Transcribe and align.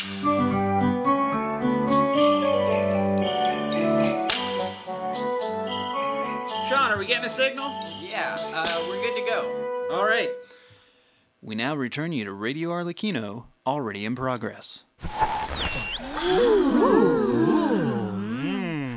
Sean, 0.00 0.16
are 6.90 6.96
we 6.96 7.04
getting 7.04 7.26
a 7.26 7.28
signal? 7.28 7.68
Yeah, 8.00 8.38
uh, 8.54 8.82
we're 8.88 9.02
good 9.02 9.14
to 9.16 9.26
go. 9.28 9.88
All 9.90 10.06
right. 10.06 10.30
We 11.42 11.54
now 11.54 11.74
return 11.76 12.12
you 12.12 12.24
to 12.24 12.32
Radio 12.32 12.70
Arlecchino, 12.70 13.44
already 13.66 14.06
in 14.06 14.14
progress. 14.14 14.84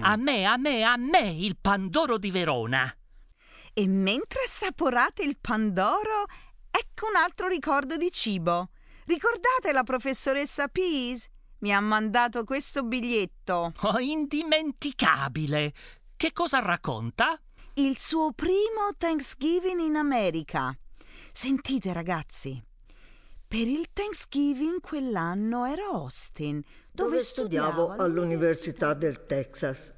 A 0.05 0.17
me, 0.17 0.45
a 0.45 0.57
me, 0.57 0.83
a 0.83 0.95
me 0.95 1.35
il 1.37 1.57
Pandoro 1.61 2.17
di 2.17 2.31
Verona. 2.31 2.89
E 3.73 3.87
mentre 3.89 4.43
assaporate 4.45 5.23
il 5.23 5.35
Pandoro, 5.41 6.27
ecco 6.71 7.07
un 7.07 7.17
altro 7.17 7.49
ricordo 7.49 7.97
di 7.97 8.09
cibo. 8.09 8.69
Ricordate 9.05 9.71
la 9.71 9.83
professoressa 9.83 10.67
Pease? 10.67 11.29
Mi 11.59 11.73
ha 11.73 11.79
mandato 11.79 12.43
questo 12.43 12.83
biglietto. 12.83 13.73
Oh, 13.81 13.99
indimenticabile. 13.99 15.73
Che 16.15 16.31
cosa 16.31 16.59
racconta? 16.59 17.39
Il 17.75 17.99
suo 17.99 18.31
primo 18.31 18.91
Thanksgiving 18.97 19.79
in 19.81 19.95
America. 19.95 20.77
Sentite 21.31 21.91
ragazzi, 21.93 22.61
per 23.47 23.67
il 23.67 23.87
Thanksgiving 23.91 24.79
quell'anno 24.79 25.65
ero 25.65 25.83
a 25.83 25.95
Austin, 25.95 26.61
dove, 26.91 27.09
dove 27.09 27.21
studiavo 27.21 27.95
all'Università 27.95 28.93
del 28.93 29.25
Texas. 29.25 29.93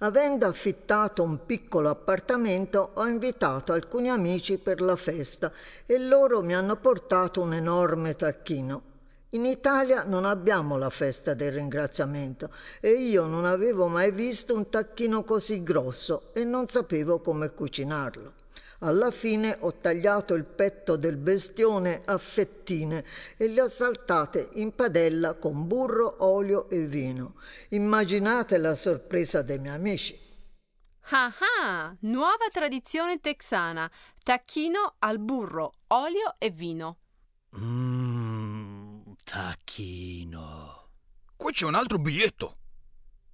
Avendo 0.00 0.46
affittato 0.46 1.24
un 1.24 1.44
piccolo 1.44 1.88
appartamento, 1.88 2.90
ho 2.94 3.06
invitato 3.06 3.72
alcuni 3.72 4.08
amici 4.08 4.56
per 4.56 4.80
la 4.80 4.94
festa 4.94 5.50
e 5.86 5.98
loro 5.98 6.40
mi 6.40 6.54
hanno 6.54 6.76
portato 6.76 7.40
un 7.40 7.52
enorme 7.52 8.14
tacchino. 8.14 8.82
In 9.30 9.44
Italia 9.44 10.04
non 10.04 10.24
abbiamo 10.24 10.78
la 10.78 10.88
festa 10.88 11.34
del 11.34 11.50
ringraziamento 11.50 12.48
e 12.80 12.92
io 12.92 13.26
non 13.26 13.44
avevo 13.44 13.88
mai 13.88 14.12
visto 14.12 14.54
un 14.54 14.70
tacchino 14.70 15.24
così 15.24 15.64
grosso 15.64 16.30
e 16.32 16.44
non 16.44 16.68
sapevo 16.68 17.18
come 17.18 17.52
cucinarlo. 17.52 18.32
Alla 18.80 19.10
fine 19.10 19.56
ho 19.60 19.74
tagliato 19.74 20.34
il 20.34 20.44
petto 20.44 20.94
del 20.94 21.16
bestione 21.16 22.02
a 22.04 22.16
fettine 22.16 23.04
e 23.36 23.48
le 23.48 23.62
ho 23.62 23.66
saltate 23.66 24.50
in 24.54 24.72
padella 24.72 25.34
con 25.34 25.66
burro, 25.66 26.24
olio 26.24 26.68
e 26.68 26.86
vino. 26.86 27.34
Immaginate 27.70 28.56
la 28.56 28.76
sorpresa 28.76 29.42
dei 29.42 29.58
miei 29.58 29.74
amici. 29.74 30.16
Ah 31.10 31.32
ah, 31.60 31.96
nuova 32.00 32.48
tradizione 32.52 33.18
texana. 33.18 33.90
Tacchino 34.22 34.94
al 35.00 35.18
burro, 35.18 35.72
olio 35.88 36.36
e 36.38 36.50
vino. 36.50 36.98
Mmm, 37.56 39.14
tacchino. 39.24 40.90
Qui 41.34 41.52
c'è 41.52 41.64
un 41.64 41.74
altro 41.74 41.98
biglietto. 41.98 42.54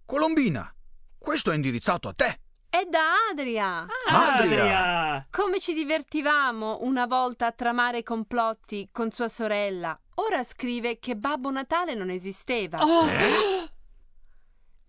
Colombina, 0.07 0.73
questo 1.19 1.51
è 1.51 1.55
indirizzato 1.55 2.09
a 2.09 2.15
te. 2.15 2.41
È 2.75 2.89
da 2.91 3.29
Adria. 3.31 3.87
Adria! 4.09 5.25
Come 5.31 5.61
ci 5.61 5.75
divertivamo 5.75 6.79
una 6.81 7.07
volta 7.07 7.47
a 7.47 7.53
tramare 7.53 8.03
complotti 8.03 8.89
con 8.91 9.13
sua 9.13 9.29
sorella. 9.29 9.97
Ora 10.15 10.43
scrive 10.43 10.99
che 10.99 11.15
Babbo 11.15 11.53
Natale 11.53 11.95
non 11.95 12.11
esisteva. 12.11 12.81
Oh. 12.83 13.07
Eh? 13.07 13.71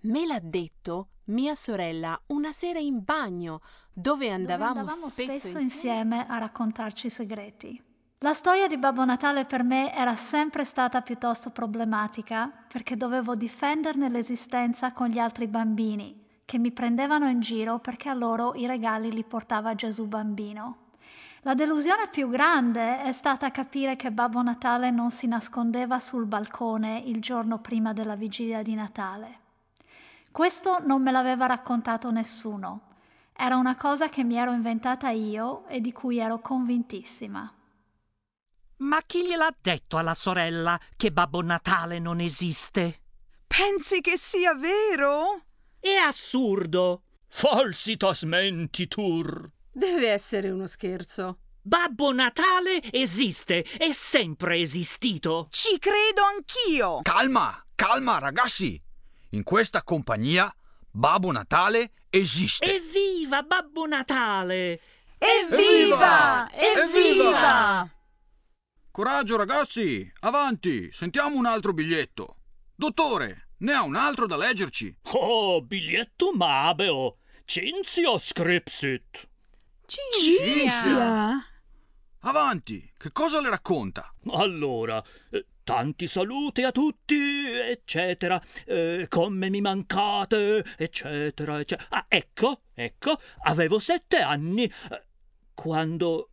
Me 0.10 0.26
l'ha 0.26 0.40
detto 0.42 1.10
mia 1.26 1.54
sorella 1.54 2.20
una 2.30 2.52
sera 2.54 2.80
in 2.80 3.04
bagno, 3.04 3.62
dove 3.94 4.32
andavamo, 4.32 4.74
dove 4.74 4.80
andavamo 4.80 5.12
spesso, 5.12 5.38
spesso 5.38 5.60
insieme 5.60 6.26
a 6.28 6.40
raccontarci 6.40 7.06
i 7.06 7.12
segreti. 7.12 7.84
La 8.18 8.34
storia 8.34 8.68
di 8.68 8.80
Babbo 8.80 9.06
Natale 9.06 9.46
per 9.46 9.62
me 9.62 9.94
era 9.94 10.16
sempre 10.16 10.66
stata 10.66 11.04
piuttosto 11.04 11.52
problematica 11.52 12.52
perché 12.68 12.96
dovevo 12.96 13.36
difenderne 13.36 14.10
l'esistenza 14.10 14.92
con 14.92 15.10
gli 15.10 15.20
altri 15.20 15.46
bambini 15.46 16.24
che 16.46 16.60
mi 16.60 16.72
prendevano 16.72 17.28
in 17.28 17.42
giro 17.42 17.80
perché 17.80 18.08
a 18.08 18.14
loro 18.14 18.54
i 18.56 18.68
regali 18.68 19.12
li 19.12 19.24
portava 19.24 19.76
Gesù 19.76 20.06
bambino. 20.06 20.84
La 21.42 21.54
delusione 21.54 22.08
più 22.10 22.30
grande 22.30 23.04
è 23.04 23.12
stata 23.12 23.52
capire 23.52 23.96
che 23.96 24.12
Babbo 24.12 24.42
Natale 24.42 24.90
non 24.90 25.12
si 25.12 25.28
nascondeva 25.28 26.00
sul 26.00 26.26
balcone 26.26 27.04
il 27.06 27.22
giorno 27.22 27.60
prima 27.60 27.94
della 27.94 28.16
vigilia 28.16 28.64
di 28.64 28.74
Natale. 28.74 29.40
Questo 30.32 30.80
non 30.86 31.02
me 31.02 31.12
l'aveva 31.12 31.46
raccontato 31.46 32.10
nessuno. 32.12 32.94
Era 33.32 33.58
una 33.58 33.76
cosa 33.76 34.10
che 34.10 34.24
mi 34.24 34.38
ero 34.38 34.54
inventata 34.54 35.10
io 35.10 35.68
e 35.68 35.82
di 35.82 35.92
cui 35.92 36.18
ero 36.18 36.40
convintissima. 36.40 37.54
Ma 38.78 39.02
chi 39.06 39.26
gliel'ha 39.26 39.54
detto 39.62 39.98
alla 39.98 40.16
sorella 40.16 40.80
che 40.98 41.12
Babbo 41.12 41.42
Natale 41.42 42.00
non 42.00 42.20
esiste? 42.20 43.02
Pensi 43.46 44.02
che 44.02 44.18
sia 44.18 44.54
vero? 44.56 45.42
È 45.86 45.94
assurdo. 45.94 47.04
Falsitas 47.28 48.24
mentitur. 48.24 49.52
Deve 49.72 50.10
essere 50.10 50.50
uno 50.50 50.66
scherzo. 50.66 51.42
Babbo 51.62 52.12
Natale 52.12 52.82
esiste, 52.92 53.62
è 53.62 53.92
sempre 53.92 54.58
esistito. 54.62 55.48
Ci 55.52 55.78
credo 55.78 56.24
anch'io. 56.24 57.02
Calma, 57.04 57.64
calma 57.76 58.18
ragazzi. 58.18 58.82
In 59.34 59.44
questa 59.44 59.84
compagnia 59.84 60.52
Babbo 60.90 61.32
Natale 61.32 61.92
esiste. 62.10 62.78
Evviva 62.78 63.44
Babbo 63.44 63.86
Natale! 63.86 64.82
Evviva! 65.20 66.50
Evviva! 66.52 67.88
Coraggio 68.90 69.38
ragazzi, 69.38 70.12
avanti, 70.22 70.92
sentiamo 70.92 71.38
un 71.38 71.46
altro 71.46 71.74
biglietto. 71.74 72.38
Dottore, 72.74 73.45
ne 73.58 73.74
ha 73.74 73.84
un 73.84 73.96
altro 73.96 74.28
da 74.28 74.38
leggerci. 74.38 74.96
Oh, 75.14 75.62
biglietto 75.62 76.32
mabeo. 76.34 77.18
Cinzio 77.46 78.18
scripsit. 78.18 79.30
Cinzia! 79.86 81.44
Avanti, 82.20 82.92
che 82.98 83.12
cosa 83.12 83.40
le 83.40 83.50
racconta? 83.50 84.12
Allora, 84.32 85.04
eh, 85.30 85.46
tanti 85.64 86.08
saluti 86.08 86.64
a 86.64 86.72
tutti, 86.72 87.16
eccetera. 87.48 88.42
Eh, 88.66 89.06
come 89.08 89.50
mi 89.50 89.62
mancate, 89.62 90.66
eccetera, 90.76 91.60
eccetera. 91.60 91.88
Ah, 91.90 92.06
ecco, 92.08 92.62
ecco, 92.74 93.20
avevo 93.44 93.78
sette 93.78 94.18
anni 94.18 94.64
eh, 94.64 95.06
quando. 95.54 96.32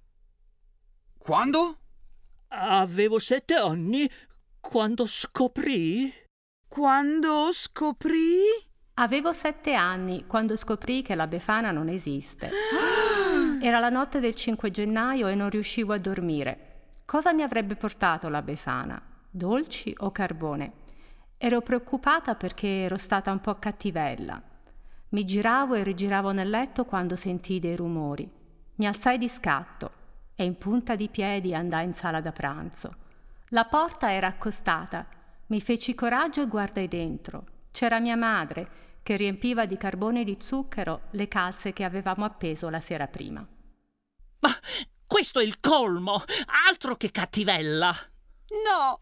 Quando? 1.19 1.79
Avevo 2.49 3.19
sette 3.19 3.55
anni 3.55 4.11
quando 4.61 5.05
scoprì. 5.05 6.11
Quando 6.73 7.51
scoprì? 7.53 8.41
Avevo 8.95 9.35
sette 9.35 9.75
anni 9.75 10.25
quando 10.27 10.57
scoprì 10.57 11.03
che 11.03 11.15
la 11.15 11.27
Befana 11.27 11.71
non 11.71 11.91
esiste. 11.91 12.49
Era 13.61 13.79
la 13.79 13.91
notte 13.91 14.21
del 14.21 14.35
5 14.35 14.71
gennaio 14.71 15.29
e 15.29 15.35
non 15.35 15.51
riuscivo 15.51 15.93
a 15.93 15.99
dormire. 15.99 17.03
Cosa 17.05 17.35
mi 17.35 17.43
avrebbe 17.43 17.77
portato 17.77 18.31
la 18.31 18.41
Befana? 18.41 18.99
Dolci 19.29 19.95
o 19.99 20.11
carbone? 20.13 20.73
Ero 21.37 21.61
preoccupata 21.61 22.37
perché 22.37 22.85
ero 22.85 22.97
stata 22.97 23.31
un 23.31 23.43
po' 23.43 23.59
cattivella. 23.59 24.41
Mi 25.11 25.25
giravo 25.27 25.75
e 25.75 25.83
rigiravo 25.83 26.33
nel 26.33 26.49
letto 26.49 26.87
quando 26.87 27.17
sentii 27.17 27.61
dei 27.61 27.77
rumori. 27.77 28.27
Mi 28.77 28.87
alzai 28.87 29.19
di 29.19 29.29
scatto 29.29 29.91
e 30.35 30.45
in 30.45 30.57
punta 30.57 30.97
di 30.97 31.11
piedi 31.11 31.55
andai 31.55 31.85
in 31.85 31.93
sala 31.93 32.23
da 32.23 32.33
pranzo. 32.33 32.95
La 33.49 33.67
porta 33.67 34.11
era 34.11 34.29
accostata. 34.29 35.21
Mi 35.53 35.61
feci 35.61 35.95
coraggio 35.95 36.41
e 36.41 36.47
guardai 36.47 36.89
dentro. 36.89 37.45
C'era 37.73 38.01
mia 38.01 38.17
madre 38.17 39.01
che 39.03 39.17
riempiva 39.17 39.67
di 39.67 39.77
carbone 39.77 40.23
e 40.23 40.25
di 40.25 40.39
zucchero 40.41 41.03
le 41.11 41.29
calze 41.29 41.75
che 41.75 41.85
avevamo 41.85 42.25
appeso 42.25 42.71
la 42.71 42.81
sera 42.81 43.07
prima. 43.07 43.47
Ma 44.39 44.51
questo 45.07 45.41
è 45.41 45.45
il 45.45 45.61
colmo! 45.61 46.25
Altro 46.67 46.97
che 46.97 47.11
cattivella! 47.11 47.95
No, 48.65 49.01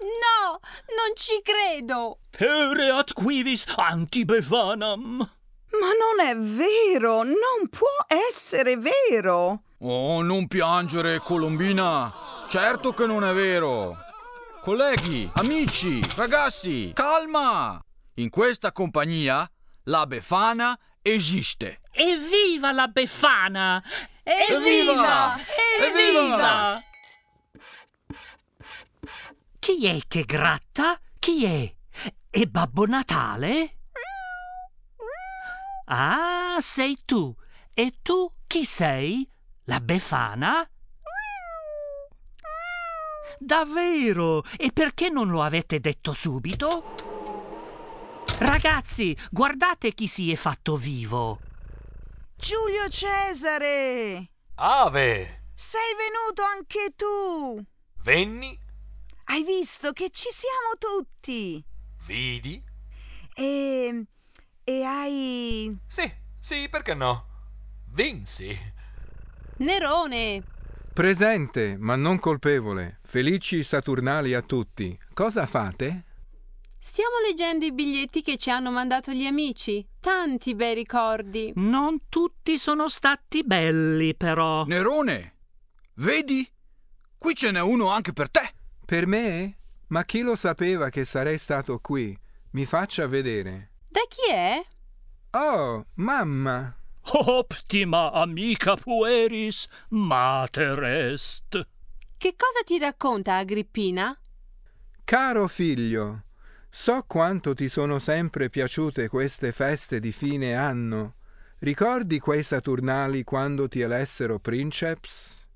no, 0.00 0.60
non 0.96 1.14
ci 1.16 1.42
credo! 1.42 2.20
Pereat 2.30 3.12
quivis 3.12 3.66
antibefanam! 3.76 5.18
Ma 5.18 5.90
non 5.98 6.26
è 6.26 6.34
vero, 6.34 7.24
non 7.24 7.68
può 7.68 8.06
essere 8.06 8.78
vero! 8.78 9.64
Oh, 9.80 10.22
non 10.22 10.48
piangere, 10.48 11.18
Colombina! 11.18 12.10
Certo 12.48 12.94
che 12.94 13.04
non 13.04 13.22
è 13.22 13.34
vero! 13.34 14.08
Colleghi, 14.62 15.28
amici, 15.36 16.02
ragazzi, 16.16 16.92
calma! 16.94 17.82
In 18.16 18.28
questa 18.28 18.72
compagnia 18.72 19.50
la 19.84 20.06
Befana 20.06 20.78
esiste. 21.00 21.80
Evviva 21.90 22.70
la 22.70 22.86
Befana! 22.88 23.82
Evviva! 24.22 25.36
Evviva! 25.80 26.82
Chi 29.58 29.86
è 29.86 29.98
che 30.06 30.24
gratta? 30.24 31.00
Chi 31.18 31.44
è? 31.46 31.74
È 32.28 32.44
Babbo 32.44 32.84
Natale? 32.84 33.78
Ah, 35.86 36.58
sei 36.60 36.98
tu. 37.06 37.34
E 37.72 37.94
tu 38.02 38.30
chi 38.46 38.66
sei? 38.66 39.26
La 39.64 39.80
Befana? 39.80 40.68
Davvero? 43.42 44.44
E 44.58 44.70
perché 44.70 45.08
non 45.08 45.28
lo 45.30 45.42
avete 45.42 45.80
detto 45.80 46.12
subito? 46.12 46.94
Ragazzi, 48.38 49.16
guardate 49.30 49.94
chi 49.94 50.06
si 50.06 50.30
è 50.30 50.36
fatto 50.36 50.76
vivo. 50.76 51.40
Giulio 52.36 52.86
Cesare! 52.88 54.30
Ave! 54.56 55.44
Sei 55.54 55.94
venuto 55.96 56.42
anche 56.42 56.92
tu! 56.94 57.64
Venni, 58.02 58.58
Hai 59.24 59.42
visto 59.44 59.92
che 59.92 60.10
ci 60.10 60.28
siamo 60.30 60.76
tutti! 60.78 61.64
vidi. 62.06 62.62
E. 63.34 64.04
e 64.64 64.82
hai. 64.84 65.78
Sì, 65.86 66.12
sì, 66.38 66.68
perché 66.68 66.92
no? 66.94 67.26
Vinsi. 67.92 68.54
Nerone! 69.58 70.42
Presente, 70.92 71.76
ma 71.78 71.94
non 71.96 72.18
colpevole. 72.18 72.98
Felici 73.02 73.62
Saturnali 73.62 74.34
a 74.34 74.42
tutti. 74.42 74.98
Cosa 75.14 75.46
fate? 75.46 76.04
Stiamo 76.78 77.16
leggendo 77.26 77.64
i 77.64 77.72
biglietti 77.72 78.22
che 78.22 78.36
ci 78.36 78.50
hanno 78.50 78.70
mandato 78.70 79.12
gli 79.12 79.24
amici. 79.24 79.86
Tanti 80.00 80.54
bei 80.54 80.74
ricordi. 80.74 81.52
Non 81.56 82.08
tutti 82.08 82.58
sono 82.58 82.88
stati 82.88 83.44
belli, 83.44 84.16
però. 84.16 84.64
Nerone, 84.64 85.36
vedi? 85.94 86.50
Qui 87.16 87.34
ce 87.34 87.50
n'è 87.50 87.60
uno 87.60 87.90
anche 87.90 88.12
per 88.12 88.30
te. 88.30 88.52
Per 88.84 89.06
me? 89.06 89.58
Ma 89.88 90.04
chi 90.04 90.22
lo 90.22 90.36
sapeva 90.36 90.88
che 90.88 91.04
sarei 91.04 91.38
stato 91.38 91.78
qui? 91.78 92.18
Mi 92.52 92.64
faccia 92.64 93.06
vedere. 93.06 93.72
Da 93.88 94.00
chi 94.08 94.32
è? 94.32 94.64
Oh, 95.32 95.86
mamma! 95.94 96.74
Optima 97.02 98.12
amica 98.12 98.76
pueris 98.76 99.66
mater 99.88 100.82
est. 100.84 101.66
Che 102.16 102.34
cosa 102.36 102.62
ti 102.64 102.78
racconta 102.78 103.36
Agrippina? 103.36 104.16
Caro 105.04 105.48
figlio, 105.48 106.24
so 106.68 107.02
quanto 107.06 107.54
ti 107.54 107.68
sono 107.68 107.98
sempre 107.98 108.48
piaciute 108.50 109.08
queste 109.08 109.52
feste 109.52 109.98
di 109.98 110.12
fine 110.12 110.54
anno. 110.54 111.14
Ricordi 111.58 112.18
quei 112.18 112.42
Saturnali 112.42 113.24
quando 113.24 113.68
ti 113.68 113.80
elessero 113.80 114.38
princeps? 114.38 115.46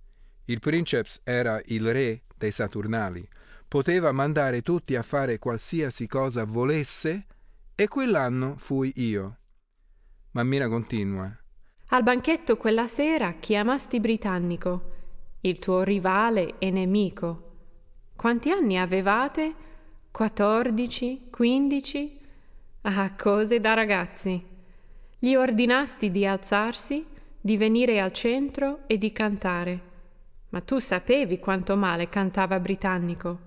Il 0.46 0.60
princeps 0.60 1.20
era 1.22 1.60
il 1.66 1.92
re 1.92 2.22
dei 2.36 2.50
Saturnali. 2.50 3.26
Poteva 3.68 4.12
mandare 4.12 4.62
tutti 4.62 4.96
a 4.96 5.02
fare 5.02 5.38
qualsiasi 5.38 6.06
cosa 6.06 6.44
volesse 6.44 7.26
e 7.74 7.88
quell'anno 7.88 8.56
fui 8.58 8.92
io. 8.96 9.38
Mammina 10.34 10.68
continua. 10.68 11.32
Al 11.90 12.02
banchetto 12.02 12.56
quella 12.56 12.88
sera 12.88 13.34
chiamasti 13.34 14.00
Britannico, 14.00 14.90
il 15.42 15.60
tuo 15.60 15.84
rivale 15.84 16.54
e 16.58 16.72
nemico. 16.72 17.52
Quanti 18.16 18.50
anni 18.50 18.76
avevate? 18.76 19.54
Quattordici? 20.10 21.28
Quindici? 21.30 22.18
Ah, 22.82 23.14
cose 23.14 23.60
da 23.60 23.74
ragazzi. 23.74 24.44
Gli 25.20 25.36
ordinasti 25.36 26.10
di 26.10 26.26
alzarsi, 26.26 27.06
di 27.40 27.56
venire 27.56 28.00
al 28.00 28.12
centro 28.12 28.80
e 28.88 28.98
di 28.98 29.12
cantare. 29.12 29.80
Ma 30.48 30.60
tu 30.62 30.80
sapevi 30.80 31.38
quanto 31.38 31.76
male 31.76 32.08
cantava 32.08 32.58
Britannico. 32.58 33.38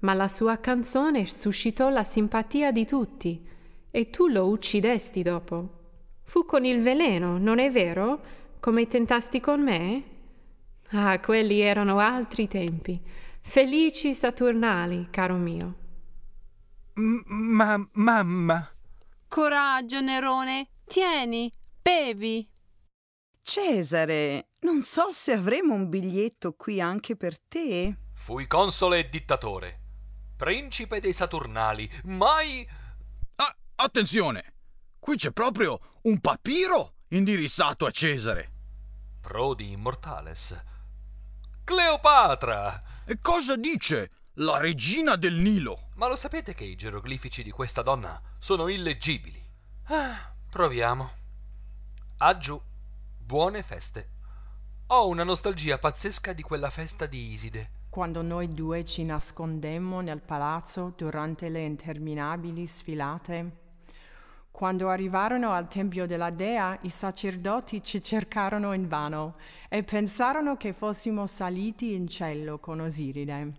Ma 0.00 0.14
la 0.14 0.28
sua 0.28 0.58
canzone 0.58 1.26
suscitò 1.26 1.88
la 1.88 2.04
simpatia 2.04 2.70
di 2.70 2.86
tutti 2.86 3.44
e 3.90 4.10
tu 4.10 4.28
lo 4.28 4.46
uccidesti 4.46 5.20
dopo. 5.20 5.82
Fu 6.24 6.44
con 6.44 6.64
il 6.64 6.82
veleno, 6.82 7.38
non 7.38 7.58
è 7.58 7.70
vero? 7.70 8.20
Come 8.58 8.86
tentasti 8.86 9.40
con 9.40 9.62
me? 9.62 10.02
Ah, 10.90 11.20
quelli 11.20 11.60
erano 11.60 11.98
altri 11.98 12.48
tempi. 12.48 13.00
Felici 13.40 14.14
Saturnali, 14.14 15.08
caro 15.10 15.36
mio. 15.36 15.74
Ma 16.94 17.88
mamma. 17.92 18.74
Coraggio, 19.28 20.00
Nerone. 20.00 20.68
Tieni, 20.86 21.52
bevi. 21.82 22.48
Cesare, 23.42 24.48
non 24.60 24.80
so 24.80 25.12
se 25.12 25.32
avremo 25.32 25.74
un 25.74 25.88
biglietto 25.88 26.54
qui 26.54 26.80
anche 26.80 27.16
per 27.16 27.38
te. 27.38 27.96
Fui 28.14 28.46
console 28.46 29.00
e 29.00 29.08
dittatore. 29.10 29.80
Principe 30.36 31.00
dei 31.00 31.12
Saturnali. 31.12 31.88
Mai... 32.04 32.66
Ah, 33.36 33.56
attenzione! 33.74 34.53
Qui 35.04 35.16
c'è 35.16 35.32
proprio 35.32 35.98
un 36.04 36.18
papiro 36.18 36.94
indirizzato 37.08 37.84
a 37.84 37.90
Cesare. 37.90 38.52
Prodi 39.20 39.70
immortales. 39.70 40.58
Cleopatra! 41.62 42.82
E 43.04 43.20
cosa 43.20 43.54
dice 43.56 44.10
la 44.36 44.56
regina 44.56 45.16
del 45.16 45.34
Nilo? 45.34 45.90
Ma 45.96 46.08
lo 46.08 46.16
sapete 46.16 46.54
che 46.54 46.64
i 46.64 46.74
geroglifici 46.74 47.42
di 47.42 47.50
questa 47.50 47.82
donna 47.82 48.18
sono 48.38 48.66
illeggibili? 48.68 49.38
Ah, 49.88 50.34
proviamo. 50.48 51.10
Aggiù, 52.20 52.58
buone 53.18 53.62
feste. 53.62 54.08
Ho 54.86 55.06
una 55.08 55.22
nostalgia 55.22 55.76
pazzesca 55.76 56.32
di 56.32 56.40
quella 56.40 56.70
festa 56.70 57.04
di 57.04 57.30
Iside. 57.30 57.82
Quando 57.90 58.22
noi 58.22 58.48
due 58.48 58.86
ci 58.86 59.04
nascondemmo 59.04 60.00
nel 60.00 60.22
palazzo 60.22 60.94
durante 60.96 61.50
le 61.50 61.62
interminabili 61.62 62.66
sfilate. 62.66 63.63
Quando 64.54 64.88
arrivarono 64.88 65.50
al 65.50 65.66
tempio 65.66 66.06
della 66.06 66.30
dea, 66.30 66.78
i 66.82 66.88
sacerdoti 66.88 67.82
ci 67.82 68.00
cercarono 68.00 68.72
invano 68.72 69.34
e 69.68 69.82
pensarono 69.82 70.56
che 70.56 70.72
fossimo 70.72 71.26
saliti 71.26 71.92
in 71.92 72.06
cielo 72.06 72.60
con 72.60 72.78
Osiride. 72.78 73.52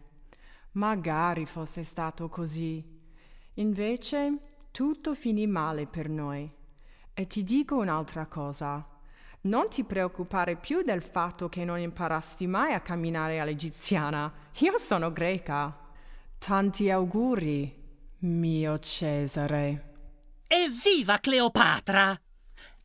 Magari 0.72 1.46
fosse 1.46 1.84
stato 1.84 2.30
così. 2.30 2.82
Invece 3.56 4.38
tutto 4.72 5.14
finì 5.14 5.46
male 5.48 5.86
per 5.86 6.08
noi. 6.08 6.50
E 7.14 7.28
ti 7.28 7.44
dico 7.44 7.76
un'altra 7.76 8.28
cosa. 8.28 8.88
Non 9.42 9.68
ti 9.68 9.84
preoccupare 9.84 10.56
più 10.56 10.82
del 10.82 11.02
fatto 11.02 11.50
che 11.50 11.66
non 11.66 11.78
imparasti 11.78 12.48
mai 12.48 12.72
a 12.72 12.80
camminare 12.80 13.42
all'egiziana. 13.42 14.32
Io 14.60 14.78
sono 14.78 15.12
greca. 15.12 15.78
Tanti 16.38 16.90
auguri, 16.90 17.84
mio 18.20 18.80
Cesare. 18.80 19.95
Evviva 20.48 21.18
Cleopatra! 21.18 22.20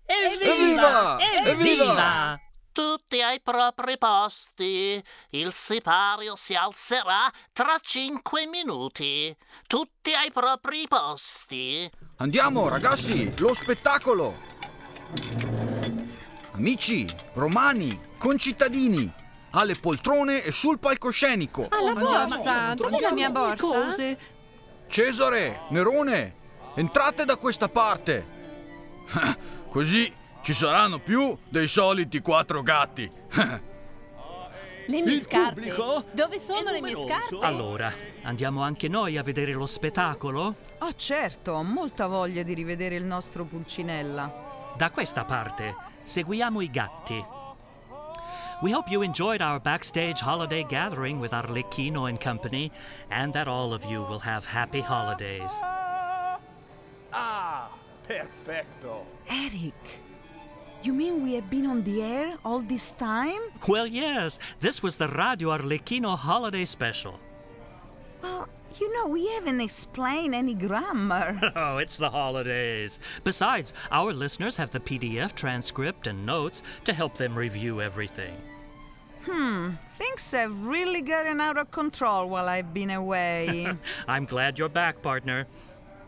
Evviva! 0.06 1.18
Evviva! 1.44 2.40
Tutti 2.72 3.20
ai 3.20 3.40
propri 3.42 3.98
posti. 3.98 5.02
Il 5.30 5.52
sipario 5.52 6.36
si 6.36 6.54
alzerà 6.54 7.30
tra 7.52 7.76
cinque 7.82 8.46
minuti. 8.46 9.36
Tutti 9.66 10.14
ai 10.14 10.32
propri 10.32 10.86
posti. 10.88 11.90
Andiamo, 12.16 12.68
ragazzi, 12.68 13.30
lo 13.38 13.52
spettacolo! 13.52 14.34
Amici, 16.52 17.06
romani, 17.34 18.00
concittadini, 18.16 19.12
alle 19.50 19.74
poltrone 19.74 20.42
e 20.42 20.50
sul 20.50 20.78
palcoscenico. 20.78 21.66
Ah, 21.68 21.82
la 21.82 21.92
borsa! 21.92 22.74
Dov'è 22.74 23.00
la 23.00 23.12
mia 23.12 23.28
borsa? 23.28 23.66
Cose? 23.66 24.18
Cesare, 24.88 25.66
Nerone, 25.70 26.36
entrate 26.74 27.24
da 27.24 27.36
questa 27.36 27.68
parte. 27.68 28.38
Così 29.68 30.12
ci 30.42 30.54
saranno 30.54 30.98
più 30.98 31.36
dei 31.48 31.68
soliti 31.68 32.20
quattro 32.20 32.62
gatti. 32.62 33.10
Le 34.86 35.02
mie 35.02 35.14
Il 35.14 35.20
scarpe. 35.20 35.60
pubblico 35.60 36.04
Dove 36.10 36.38
sono 36.38 36.70
le 36.70 36.80
mie 36.80 36.96
scarpe? 36.96 37.38
Allora, 37.40 37.92
andiamo 38.22 38.62
anche 38.62 38.88
noi 38.88 39.16
a 39.18 39.22
vedere 39.22 39.52
lo 39.52 39.66
spettacolo? 39.66 40.56
Oh, 40.78 40.92
certo, 40.96 41.52
ho 41.52 41.62
molta 41.62 42.06
voglia 42.08 42.42
di 42.42 42.54
rivedere 42.54 42.96
il 42.96 43.04
nostro 43.04 43.44
Pulcinella. 43.44 44.72
Da 44.76 44.90
questa 44.90 45.24
parte, 45.24 45.76
seguiamo 46.02 46.60
i 46.60 46.70
gatti. 46.70 47.24
We 48.62 48.74
hope 48.74 48.90
you 48.90 49.02
enjoyed 49.02 49.40
our 49.40 49.60
backstage 49.60 50.20
holiday 50.22 50.64
gathering 50.64 51.18
with 51.20 51.32
Arlecchino 51.32 52.06
and 52.08 52.18
company, 52.18 52.70
and 53.08 53.32
that 53.32 53.46
all 53.46 53.72
of 53.72 53.84
you 53.84 54.02
will 54.02 54.20
have 54.20 54.44
happy 54.44 54.80
holidays. 54.82 55.52
Ah, 57.12 57.70
perfecto. 58.06 59.06
Eric, 59.28 60.00
you 60.82 60.92
mean 60.92 61.22
we 61.22 61.34
have 61.34 61.50
been 61.50 61.66
on 61.66 61.82
the 61.82 62.02
air 62.02 62.36
all 62.44 62.60
this 62.60 62.92
time? 62.92 63.40
Well, 63.68 63.86
yes, 63.86 64.38
this 64.60 64.82
was 64.82 64.96
the 64.96 65.08
Radio 65.08 65.50
Arlecchino 65.50 66.16
holiday 66.16 66.64
special. 66.64 67.18
Well, 68.22 68.48
you 68.78 68.92
know, 68.94 69.08
we 69.08 69.26
haven't 69.34 69.60
explained 69.60 70.34
any 70.34 70.54
grammar. 70.54 71.38
Oh, 71.56 71.78
it's 71.78 71.96
the 71.96 72.10
holidays. 72.10 72.98
Besides, 73.24 73.74
our 73.90 74.12
listeners 74.12 74.56
have 74.56 74.70
the 74.70 74.80
PDF 74.80 75.34
transcript 75.34 76.06
and 76.06 76.24
notes 76.24 76.62
to 76.84 76.92
help 76.92 77.16
them 77.16 77.36
review 77.36 77.80
everything. 77.80 78.36
Hmm, 79.26 79.72
things 79.98 80.30
have 80.32 80.66
really 80.66 81.02
gotten 81.02 81.40
out 81.42 81.58
of 81.58 81.70
control 81.70 82.28
while 82.30 82.48
I've 82.48 82.72
been 82.72 82.90
away. 82.90 83.68
I'm 84.08 84.24
glad 84.24 84.58
you're 84.58 84.70
back, 84.70 85.02
partner. 85.02 85.46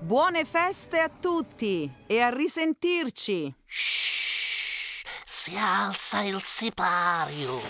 Buone 0.03 0.45
feste 0.45 0.99
a 0.99 1.09
tutti 1.09 1.89
e 2.09 2.21
a 2.21 2.29
risentirci! 2.29 3.55
Shh, 3.65 5.05
si 5.25 5.57
alza 5.57 6.23
il 6.23 6.43
sipario! 6.43 7.61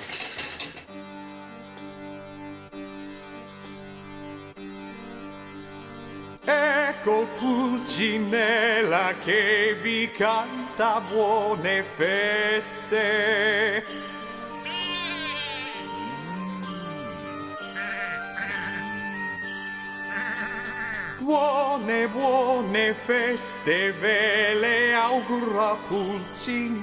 Ecco 6.43 7.27
Pulcinella 7.37 9.13
che 9.23 9.79
vi 9.83 10.11
canta 10.11 11.01
buone 11.01 11.85
feste! 11.97 13.85
Buone, 21.23 22.09
buone 22.09 22.95
feste 22.95 23.93
ve 23.93 24.55
le 24.55 24.93
augura 24.93 25.77
Pulcinella. 25.87 26.83